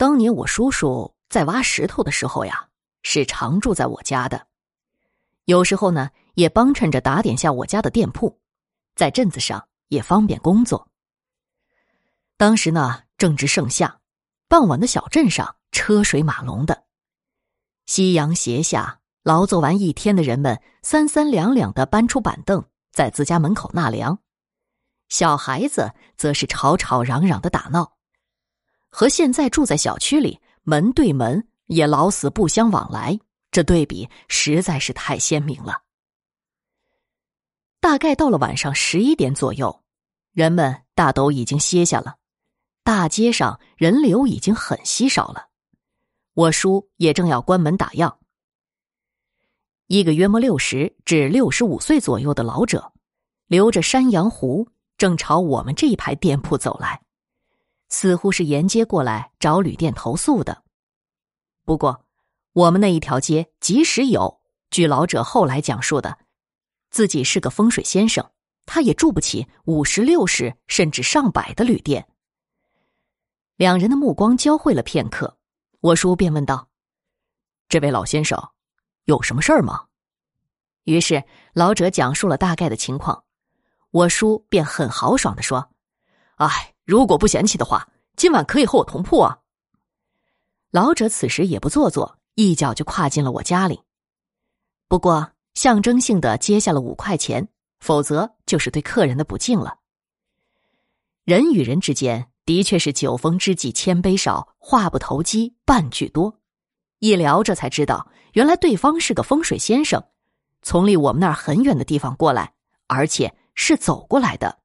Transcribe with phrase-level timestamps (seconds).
[0.00, 2.66] 当年我叔叔在挖石头的时候呀，
[3.02, 4.46] 是常住在我家的，
[5.44, 8.40] 有时候呢也帮衬着打点下我家的店铺，
[8.96, 10.88] 在镇子上也方便工作。
[12.38, 14.00] 当时呢正值盛夏，
[14.48, 16.84] 傍晚的小镇上车水马龙的，
[17.84, 24.18] 夕阳斜下，劳作完一天的人们三三两两的搬出板凳，在自家门口纳凉，
[25.10, 27.98] 小孩子则是吵吵嚷嚷的打闹。
[28.90, 33.18] 和现在住在小区里，门对门也老死不相往来，
[33.50, 35.82] 这对比实在是太鲜明了。
[37.80, 39.82] 大概到了晚上十一点左右，
[40.32, 42.16] 人们大都已经歇下了，
[42.84, 45.48] 大街上人流已经很稀少了。
[46.34, 48.16] 我叔也正要关门打烊。
[49.86, 52.92] 一个约莫六十至六十五岁左右的老者，
[53.46, 57.00] 留着山羊胡，正朝我们这一排店铺走来。
[57.90, 60.62] 似乎是沿街过来找旅店投诉的。
[61.64, 62.06] 不过，
[62.52, 66.18] 我们那一条街即使有，据老者后来讲述的，
[66.90, 68.30] 自己是个风水先生，
[68.64, 72.08] 他也住不起五十六十甚至上百的旅店。
[73.56, 75.36] 两人的目光交汇了片刻，
[75.80, 76.68] 我叔便问道
[77.68, 78.50] ：“这位老先生，
[79.04, 79.86] 有什么事儿吗？”
[80.84, 83.24] 于是老者讲述了大概的情况，
[83.90, 85.70] 我叔便很豪爽的说
[86.36, 89.38] ：“哎。”如果不嫌弃的话，今晚可以和我同铺啊。
[90.72, 93.82] 老者此时也不做作，一脚就跨进了我家里。
[94.88, 97.46] 不过象征性的接下了五块钱，
[97.78, 99.78] 否则就是对客人的不敬了。
[101.22, 106.40] 人与人之间的确是酒逢知己千杯少，话不投机半句多。
[106.98, 110.02] 一聊着才知道，原来对方是个风水先生，
[110.62, 112.52] 从离我们那儿很远的地方过来，
[112.88, 114.58] 而且是走过来的。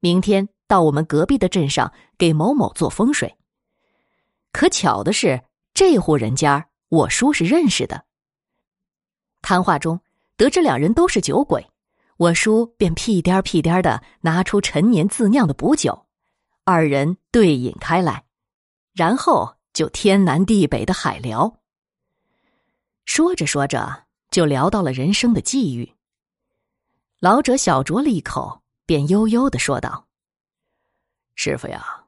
[0.00, 0.46] 明天。
[0.68, 3.34] 到我们隔壁的镇上给某某做风水。
[4.52, 5.42] 可巧的是，
[5.74, 8.04] 这户人家我叔是认识的。
[9.42, 10.00] 谈话中
[10.36, 11.66] 得知两人都是酒鬼，
[12.16, 16.06] 我叔便屁颠屁颠的拿出陈年自酿的补酒，
[16.64, 18.24] 二人对饮开来，
[18.92, 21.60] 然后就天南地北的海聊。
[23.04, 25.94] 说着说着，就聊到了人生的际遇。
[27.20, 30.07] 老者小酌了一口，便悠悠的说道。
[31.40, 32.02] 师傅呀，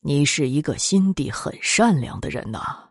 [0.00, 2.88] 你是一个心地很善良的人呐，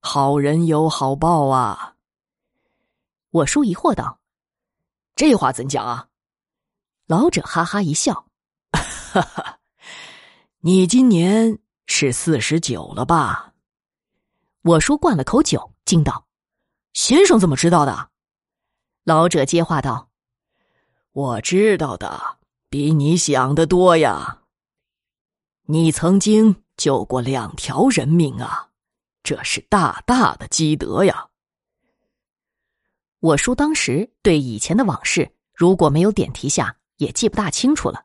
[0.00, 1.96] 好人有好报啊。
[3.30, 4.20] 我叔疑惑道
[5.16, 6.06] ：“这话怎讲啊？”
[7.08, 8.24] 老者哈哈一笑
[8.70, 9.58] ：“哈哈，
[10.60, 13.52] 你今年是四十九了吧？”
[14.62, 16.24] 我叔灌了口酒，惊道
[16.94, 18.10] ：“先生怎么知道的？”
[19.02, 20.08] 老者接话道
[21.10, 22.38] ：“我知道的
[22.70, 24.42] 比你想的多呀。”
[25.68, 28.68] 你曾经救过两条人命啊，
[29.24, 31.28] 这是大大的积德呀！
[33.18, 38.04] 我叔当时对以前的往事，如果没有点题下，也记不大清楚了。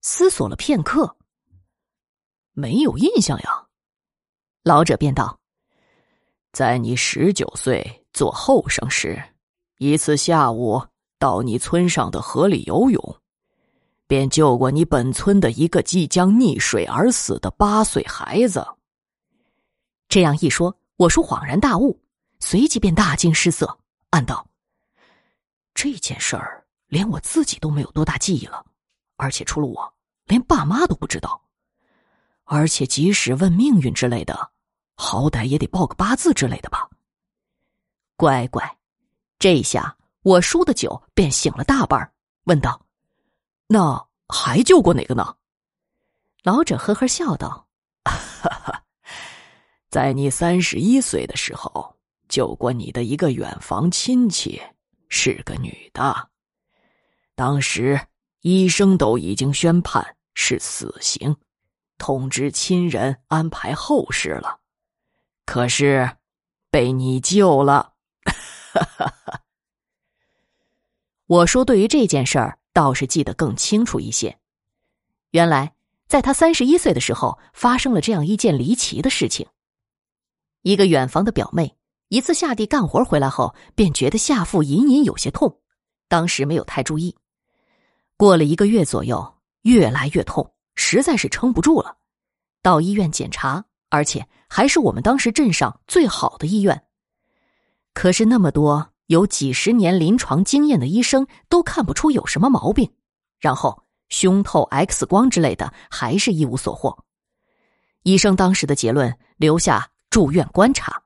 [0.00, 1.18] 思索了片刻，
[2.52, 3.66] 没有印象呀。
[4.62, 5.38] 老者便道
[6.50, 9.22] ：“在你十九岁做后生时，
[9.76, 10.82] 一次下午
[11.18, 13.16] 到你村上的河里游泳。”
[14.10, 18.66] 便救过你本村的一个即将溺水而死的八岁孩子。
[20.08, 21.96] 这样一说，我叔恍然大悟，
[22.40, 23.78] 随即便大惊失色，
[24.10, 24.44] 暗道
[25.74, 28.66] ：“这件事儿连我自己都没有多大记忆了，
[29.14, 29.94] 而且除了我，
[30.24, 31.40] 连爸妈都不知道。
[32.42, 34.50] 而且即使问命运之类的，
[34.96, 36.90] 好歹也得报个八字之类的吧。”
[38.18, 38.76] 乖乖，
[39.38, 42.12] 这下我叔的酒便醒了大半
[42.46, 42.84] 问道。
[43.72, 45.36] 那还救过哪个呢？
[46.42, 47.68] 老者呵呵笑道
[48.02, 48.18] ：“哈
[48.50, 48.82] 哈，
[49.88, 51.96] 在你三十一岁的时候，
[52.28, 54.60] 救过你的一个远房亲戚，
[55.08, 56.30] 是个女的。
[57.36, 58.08] 当时
[58.40, 61.36] 医生都已经宣判是死刑，
[61.96, 64.58] 通知亲人安排后事了。
[65.46, 66.16] 可是
[66.72, 67.92] 被你救了。”
[68.74, 69.40] 哈哈哈。
[71.26, 74.38] 我说：“对于这件事儿。”倒是记得更清楚一些。
[75.32, 75.74] 原来，
[76.08, 79.46] 在他三十一岁的时候，发生了这样一件离奇的事情。
[80.62, 81.76] 一个远房的表妹，
[82.08, 85.60] 一次下地干活回来后，便觉得下腹隐隐有些痛，
[86.08, 87.14] 当时没有太注意。
[88.16, 91.98] 过了一个月左右，越来越痛，实在是撑不住了，
[92.62, 96.82] 到医院检查，而且还是我们当时镇上最好的医院。
[97.92, 98.88] 可是那么多。
[99.10, 102.88] 有几十年临床经验的医生都看不出有什么毛病，
[103.40, 106.96] 然后胸透、X 光之类的还是一无所获。
[108.04, 111.02] 医生当时的结论留下住院观察。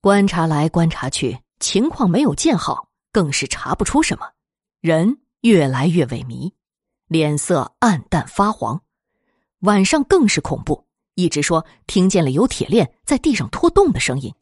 [0.00, 4.30] 观察来观察去，情况没有见好，更是查不出什么，
[4.80, 6.52] 人越来越萎靡，
[7.08, 8.80] 脸色暗淡发黄，
[9.62, 10.86] 晚上更是恐怖，
[11.16, 14.32] 一直说听见了有铁链在地上拖动的声音。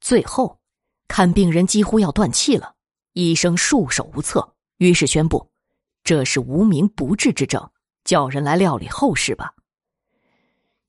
[0.00, 0.58] 最后，
[1.10, 2.76] 看病人几乎要断气了，
[3.14, 5.50] 医生束手无策，于是宣布。
[6.04, 7.68] 这是无名不治之症，
[8.04, 9.52] 叫人来料理后事吧。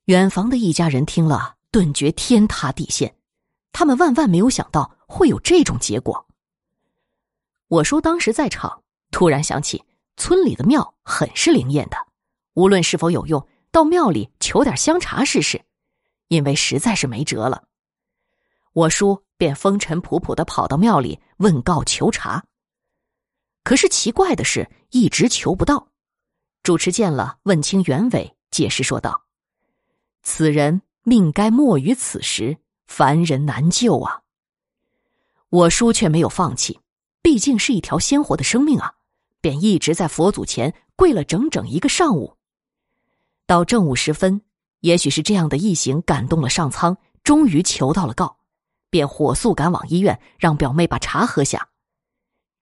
[0.06, 3.16] 远房的一家人听了，顿觉天塌地陷，
[3.74, 6.28] 他们万万没有想到会有这种结果。
[7.68, 9.84] 我叔当时在场，突然想起
[10.18, 11.98] 村里的庙很是灵验的，
[12.54, 15.66] 无论是否有用，到庙里求点香茶试试，
[16.28, 17.64] 因为实在是没辙了。
[18.74, 22.46] 我叔便风尘仆仆的跑到庙里问告求茶。
[23.64, 25.88] 可是奇怪的是，一直求不到。
[26.62, 29.24] 主持见了，问清原委，解释说道
[30.22, 32.56] ：“此人命该没于此时，
[32.86, 34.22] 凡人难救啊。”
[35.50, 36.80] 我叔却没有放弃，
[37.24, 38.94] 毕竟是一条鲜活的生命啊，
[39.42, 42.38] 便一直在佛祖前跪了整整一个上午。
[43.48, 44.44] 到正午时分，
[44.82, 48.38] 也许是这样的一行感动了上苍，终于求到了告，
[48.92, 51.70] 便火速赶往医院，让表妹把茶喝下。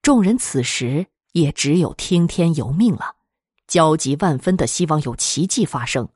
[0.01, 3.17] 众人此时也只有听天由命了，
[3.67, 6.07] 焦急万分的希望有奇迹发生。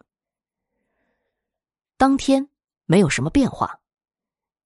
[1.97, 2.47] 当天
[2.85, 3.79] 没有什么变化，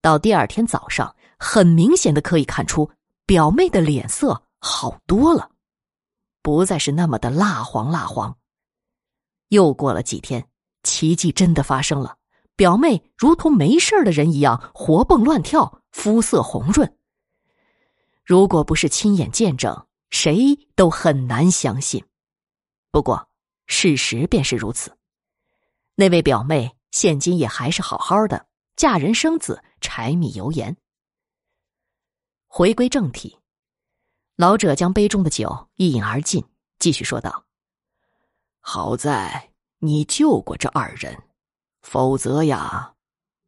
[0.02, 2.92] 到第二天早上，很明显的可以看出
[3.26, 5.52] 表妹的脸色好多了，
[6.42, 8.38] 不再是那么的蜡黄蜡黄。
[9.50, 10.48] 又过了几天，
[10.84, 12.18] 奇迹真的发生了，
[12.58, 16.98] 表妹如同没事的人一样活蹦乱跳，肤色红润。
[18.26, 22.04] 如果不是亲眼见证，谁都很难相信。
[22.90, 23.30] 不过，
[23.68, 24.98] 事实便是如此。
[25.94, 30.76] 那位表妹现今也还是好好的，嫁人生子，柴米油盐。
[32.48, 33.38] 回归正题，
[34.36, 36.44] 老者将杯中的酒一饮而尽，
[36.80, 37.46] 继续说道
[38.60, 41.16] ：“好在你救过这二人，
[41.90, 42.94] 否则呀，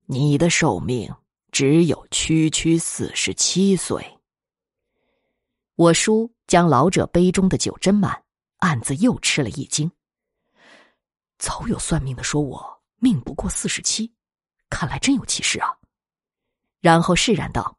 [0.05, 1.13] 你的寿命
[1.51, 4.17] 只有区区四十七岁。”
[5.75, 8.23] 我叔将老者杯中的酒斟满，
[8.59, 9.91] 暗自又吃了一惊。
[11.37, 14.09] 早有算命的说我命不过四十七，
[14.69, 15.75] 看来真有其事啊。
[16.79, 17.77] 然后释然道：“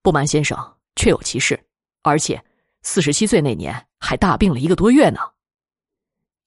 [0.00, 0.56] 不瞒先生，
[0.94, 1.60] 确有其事，
[2.02, 2.40] 而且
[2.82, 5.18] 四十七岁那年还大病了一个多月呢。”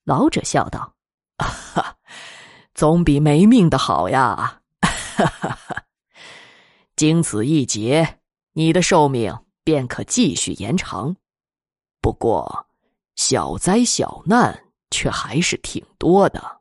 [0.06, 0.96] 老者笑道：“，
[2.74, 4.62] 总比没命的好呀。
[4.82, 5.84] 哈哈哈，
[6.96, 8.20] 经此一劫，
[8.54, 11.16] 你的寿命。”便可继续延长，
[12.02, 12.68] 不过
[13.16, 16.60] 小灾小难却还是挺多的，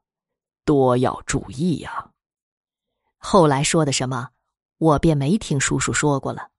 [0.64, 2.12] 多要注意呀。
[3.18, 4.28] 后来说的什么，
[4.78, 6.50] 我便没听叔叔说过了。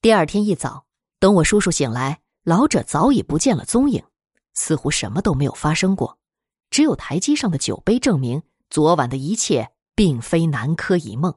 [0.00, 0.84] 第二天一早，
[1.20, 4.02] 等我叔叔醒来，老者早已不见了踪影，
[4.52, 6.18] 似乎什么都没有发生过，
[6.72, 11.34] 只有台基上的酒杯证明昨晚的一切并非南柯一梦。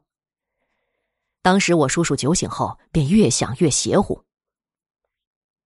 [1.42, 4.24] 当时我叔叔酒醒后，便越想越邪乎。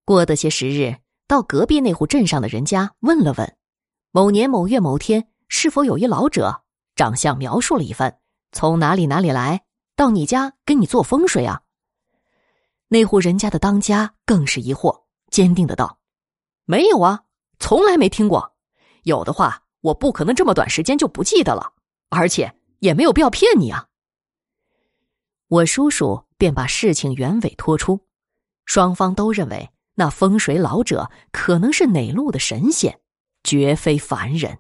[0.04, 3.58] 过得些时日，到隔壁那户镇上的人家问了问，
[4.10, 6.64] 某年某月某天是否有一老者，
[6.96, 8.20] 长相描述了一番，
[8.52, 9.64] 从哪里哪里来
[9.96, 11.62] 到你家给你做风水啊？
[12.88, 16.00] 那户人家的当家更是疑惑，坚定的道
[16.66, 17.26] ：“没有啊，
[17.60, 18.56] 从来没听过。
[19.04, 21.74] 有的话，我不可能这么短时间就不记得了，
[22.10, 23.88] 而且也没有必要骗你啊。”
[25.48, 28.02] 我叔叔便把事情原委托出，
[28.66, 33.00] 双方都认为那风水老者可能是哪路的神仙，
[33.44, 34.60] 绝非凡人。